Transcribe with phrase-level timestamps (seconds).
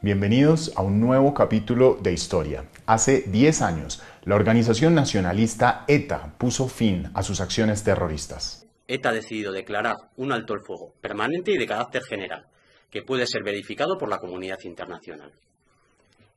[0.00, 2.64] Bienvenidos a un nuevo capítulo de historia.
[2.86, 8.64] Hace 10 años, la organización nacionalista ETA puso fin a sus acciones terroristas.
[8.86, 12.46] ETA ha decidido declarar un alto el fuego permanente y de carácter general,
[12.90, 15.32] que puede ser verificado por la comunidad internacional.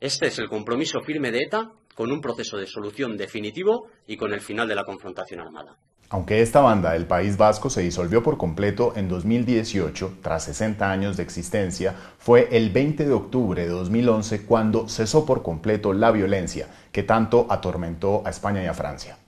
[0.00, 4.32] Este es el compromiso firme de ETA con un proceso de solución definitivo y con
[4.32, 5.76] el final de la confrontación armada.
[6.10, 11.16] Aunque esta banda del País Vasco se disolvió por completo en 2018, tras 60 años
[11.16, 16.68] de existencia, fue el 20 de octubre de 2011 cuando cesó por completo la violencia
[16.92, 19.18] que tanto atormentó a España y a Francia.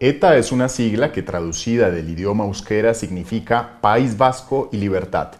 [0.00, 5.32] ETA es una sigla que traducida del idioma euskera significa País Vasco y Libertad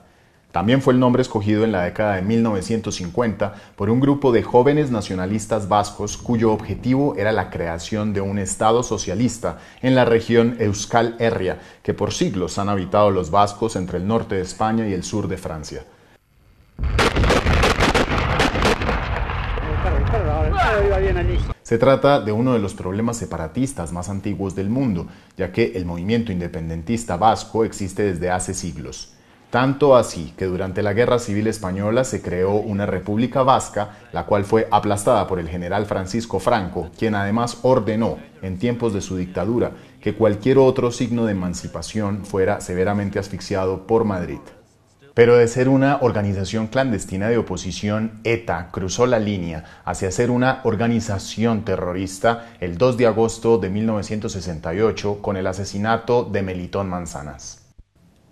[0.59, 4.91] también fue el nombre escogido en la década de 1950 por un grupo de jóvenes
[4.91, 11.15] nacionalistas vascos cuyo objetivo era la creación de un Estado socialista en la región Euskal
[11.21, 15.05] Herria, que por siglos han habitado los vascos entre el norte de España y el
[15.05, 15.84] sur de Francia.
[21.62, 25.84] Se trata de uno de los problemas separatistas más antiguos del mundo, ya que el
[25.84, 29.14] movimiento independentista vasco existe desde hace siglos.
[29.51, 34.45] Tanto así que durante la Guerra Civil Española se creó una República Vasca, la cual
[34.45, 39.73] fue aplastada por el general Francisco Franco, quien además ordenó, en tiempos de su dictadura,
[40.03, 44.41] que cualquier otro signo de emancipación fuera severamente asfixiado por Madrid.
[45.15, 50.61] Pero de ser una organización clandestina de oposición, ETA cruzó la línea hacia ser una
[50.65, 57.67] organización terrorista el 2 de agosto de 1968 con el asesinato de Melitón Manzanas.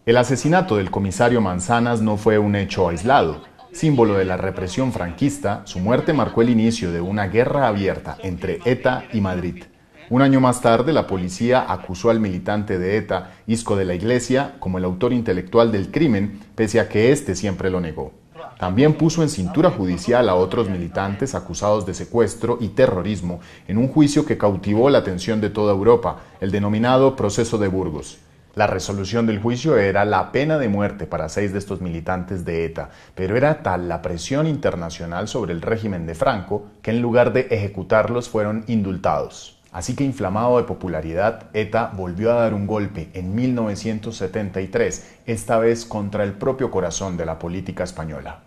[0.06, 3.42] El asesinato del comisario Manzanas no fue un hecho aislado.
[3.72, 8.60] Símbolo de la represión franquista, su muerte marcó el inicio de una guerra abierta entre
[8.64, 9.64] ETA y Madrid.
[10.08, 14.54] Un año más tarde, la policía acusó al militante de ETA, Isco de la Iglesia,
[14.60, 18.12] como el autor intelectual del crimen, pese a que éste siempre lo negó.
[18.60, 23.88] También puso en cintura judicial a otros militantes acusados de secuestro y terrorismo en un
[23.88, 28.18] juicio que cautivó la atención de toda Europa, el denominado Proceso de Burgos.
[28.56, 32.64] La resolución del juicio era la pena de muerte para seis de estos militantes de
[32.64, 37.34] ETA, pero era tal la presión internacional sobre el régimen de Franco que en lugar
[37.34, 39.60] de ejecutarlos fueron indultados.
[39.72, 45.84] Así que inflamado de popularidad, ETA volvió a dar un golpe en 1973, esta vez
[45.84, 48.40] contra el propio corazón de la política española.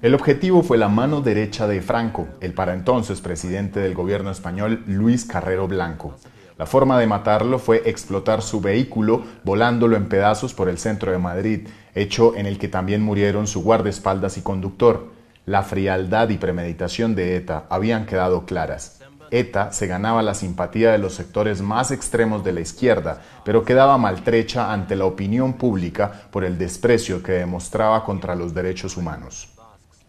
[0.00, 4.82] El objetivo fue la mano derecha de Franco, el para entonces presidente del gobierno español
[4.86, 6.14] Luis Carrero Blanco.
[6.56, 11.18] La forma de matarlo fue explotar su vehículo volándolo en pedazos por el centro de
[11.18, 11.66] Madrid,
[11.96, 15.08] hecho en el que también murieron su guardaespaldas y conductor.
[15.46, 19.00] La frialdad y premeditación de ETA habían quedado claras.
[19.32, 23.98] ETA se ganaba la simpatía de los sectores más extremos de la izquierda, pero quedaba
[23.98, 29.53] maltrecha ante la opinión pública por el desprecio que demostraba contra los derechos humanos.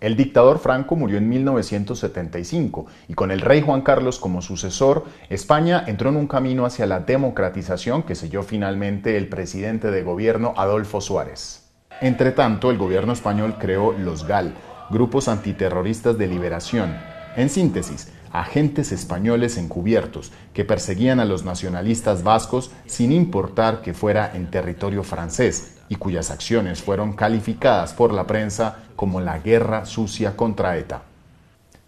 [0.02, 5.86] El dictador Franco murió en 1975 y con el rey Juan Carlos como sucesor, España
[5.88, 11.00] entró en un camino hacia la democratización que selló finalmente el presidente de gobierno Adolfo
[11.00, 11.70] Suárez.
[12.02, 14.54] Entre tanto, el gobierno español creó los GAL,
[14.90, 16.98] grupos antiterroristas de liberación.
[17.38, 24.30] En síntesis, agentes españoles encubiertos que perseguían a los nacionalistas vascos sin importar que fuera
[24.36, 30.36] en territorio francés y cuyas acciones fueron calificadas por la prensa como la guerra sucia
[30.36, 31.02] contra ETA.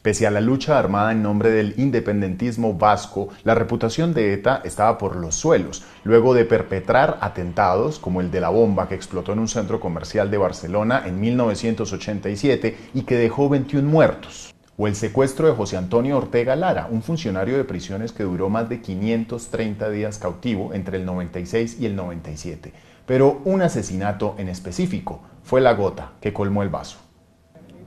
[0.02, 4.98] Pese a la lucha armada en nombre del independentismo vasco, la reputación de ETA estaba
[4.98, 9.40] por los suelos, luego de perpetrar atentados como el de la bomba que explotó en
[9.40, 15.48] un centro comercial de Barcelona en 1987 y que dejó 21 muertos o el secuestro
[15.48, 20.20] de José Antonio Ortega Lara, un funcionario de prisiones que duró más de 530 días
[20.20, 22.72] cautivo entre el 96 y el 97.
[23.08, 27.00] Pero un asesinato en específico fue la gota que colmó el vaso.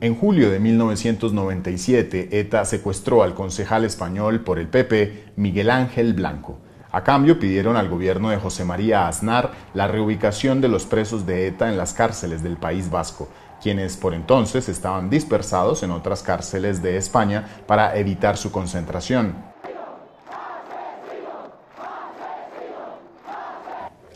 [0.01, 6.59] En julio de 1997, ETA secuestró al concejal español por el PP, Miguel Ángel Blanco.
[6.91, 11.47] A cambio pidieron al gobierno de José María Aznar la reubicación de los presos de
[11.47, 13.29] ETA en las cárceles del País Vasco,
[13.63, 19.35] quienes por entonces estaban dispersados en otras cárceles de España para evitar su concentración.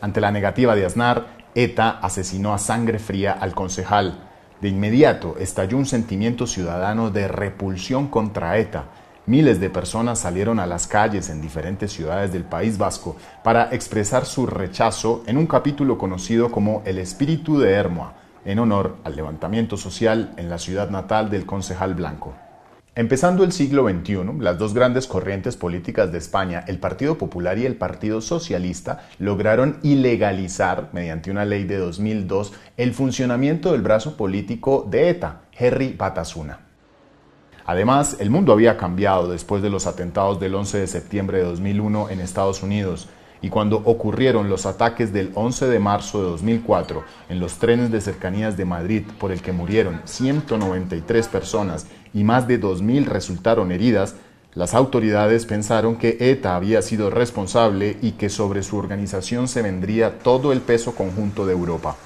[0.01, 4.19] Ante la negativa de Aznar, ETA asesinó a sangre fría al concejal.
[4.61, 8.85] De inmediato estalló un sentimiento ciudadano de repulsión contra ETA.
[9.27, 14.27] Miles de personas salieron a las calles en diferentes ciudades del País Vasco para expresar
[14.27, 18.13] su rechazo en un capítulo conocido como el espíritu de Hermoa,
[18.45, 22.35] en honor al levantamiento social en la ciudad natal del concejal Blanco.
[22.97, 27.67] Empezando el siglo XXI, las dos grandes corrientes políticas de España, el Partido Popular y
[27.67, 34.87] el Partido Socialista, lograron ilegalizar, mediante una ley de 2002, el funcionamiento del brazo político
[34.89, 36.61] de ETA, Henry Batasuna.
[37.67, 42.11] Además, el mundo había cambiado después de los atentados del 11 de septiembre de 2001
[42.11, 43.09] en Estados Unidos
[43.45, 48.01] y cuando ocurrieron los ataques del 11 de marzo de 2004 en los trenes de
[48.01, 54.15] cercanías de Madrid por el que murieron 193 personas y más de 2.000 resultaron heridas,
[54.55, 60.21] las autoridades pensaron que ETA había sido responsable y que sobre su organización se vendría
[60.21, 61.97] todo el peso conjunto de Europa.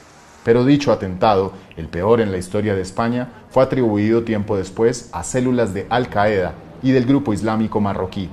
[0.43, 5.23] Pero dicho atentado, el peor en la historia de España, fue atribuido tiempo después a
[5.23, 8.29] células de Al-Qaeda y del grupo islámico marroquí,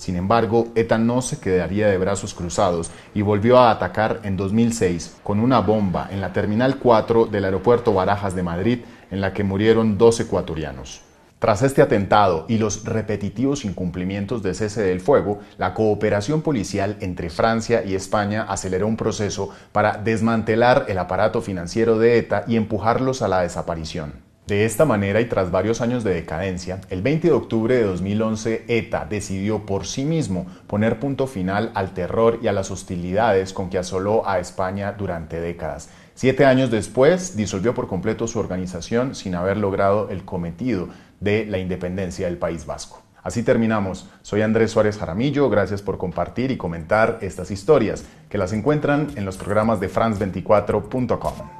[0.00, 5.18] sin embargo, ETA no se quedaría de brazos cruzados y volvió a atacar en 2006
[5.22, 8.78] con una bomba en la Terminal 4 del aeropuerto Barajas de Madrid
[9.10, 11.02] en la que murieron dos ecuatorianos.
[11.38, 17.28] Tras este atentado y los repetitivos incumplimientos de cese del fuego, la cooperación policial entre
[17.28, 23.20] Francia y España aceleró un proceso para desmantelar el aparato financiero de ETA y empujarlos
[23.20, 24.29] a la desaparición.
[24.50, 28.64] De esta manera y tras varios años de decadencia, el 20 de octubre de 2011
[28.66, 33.70] ETA decidió por sí mismo poner punto final al terror y a las hostilidades con
[33.70, 35.88] que asoló a España durante décadas.
[36.16, 40.88] Siete años después, disolvió por completo su organización sin haber logrado el cometido
[41.20, 43.04] de la independencia del País Vasco.
[43.22, 44.10] Así terminamos.
[44.22, 45.48] Soy Andrés Suárez Jaramillo.
[45.48, 51.59] Gracias por compartir y comentar estas historias, que las encuentran en los programas de France24.com.